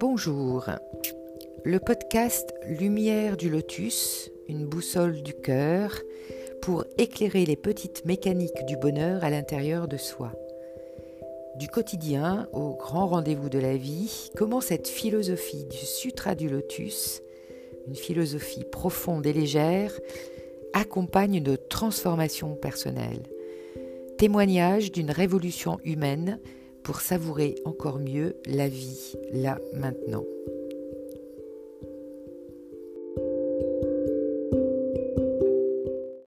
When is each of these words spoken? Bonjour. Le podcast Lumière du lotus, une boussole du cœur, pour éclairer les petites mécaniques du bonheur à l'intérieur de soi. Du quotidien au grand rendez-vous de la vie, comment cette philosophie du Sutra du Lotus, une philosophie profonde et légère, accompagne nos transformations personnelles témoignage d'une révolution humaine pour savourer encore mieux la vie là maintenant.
Bonjour. 0.00 0.64
Le 1.62 1.78
podcast 1.78 2.54
Lumière 2.66 3.36
du 3.36 3.50
lotus, 3.50 4.30
une 4.48 4.64
boussole 4.64 5.22
du 5.22 5.34
cœur, 5.34 5.94
pour 6.62 6.84
éclairer 6.96 7.44
les 7.44 7.56
petites 7.56 8.06
mécaniques 8.06 8.64
du 8.66 8.78
bonheur 8.78 9.22
à 9.22 9.30
l'intérieur 9.30 9.88
de 9.88 9.98
soi. 9.98 10.32
Du 11.56 11.68
quotidien 11.68 12.48
au 12.54 12.74
grand 12.74 13.08
rendez-vous 13.08 13.50
de 13.50 13.58
la 13.58 13.76
vie, 13.76 14.30
comment 14.36 14.62
cette 14.62 14.88
philosophie 14.88 15.66
du 15.66 15.76
Sutra 15.76 16.34
du 16.34 16.48
Lotus, 16.48 17.20
une 17.86 17.94
philosophie 17.94 18.64
profonde 18.64 19.26
et 19.26 19.34
légère, 19.34 19.92
accompagne 20.72 21.42
nos 21.42 21.58
transformations 21.58 22.54
personnelles 22.54 23.22
témoignage 24.20 24.92
d'une 24.92 25.10
révolution 25.10 25.78
humaine 25.82 26.40
pour 26.82 27.00
savourer 27.00 27.56
encore 27.64 27.98
mieux 27.98 28.36
la 28.46 28.68
vie 28.68 29.14
là 29.32 29.58
maintenant. 29.74 30.24